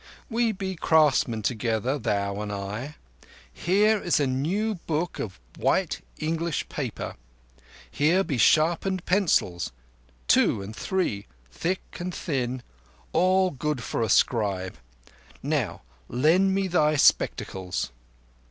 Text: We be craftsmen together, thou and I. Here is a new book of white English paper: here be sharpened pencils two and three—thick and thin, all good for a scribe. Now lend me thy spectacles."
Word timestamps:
We 0.31 0.51
be 0.51 0.75
craftsmen 0.75 1.43
together, 1.43 1.99
thou 1.99 2.41
and 2.41 2.51
I. 2.51 2.95
Here 3.53 4.01
is 4.01 4.19
a 4.19 4.25
new 4.25 4.73
book 4.73 5.19
of 5.19 5.39
white 5.59 6.01
English 6.17 6.67
paper: 6.69 7.15
here 7.91 8.23
be 8.23 8.39
sharpened 8.39 9.05
pencils 9.05 9.71
two 10.27 10.63
and 10.63 10.75
three—thick 10.75 11.99
and 11.99 12.11
thin, 12.15 12.63
all 13.13 13.51
good 13.51 13.83
for 13.83 14.01
a 14.01 14.09
scribe. 14.09 14.79
Now 15.43 15.83
lend 16.07 16.55
me 16.55 16.67
thy 16.67 16.95
spectacles." 16.95 17.91